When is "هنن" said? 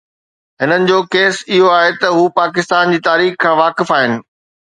0.61-0.87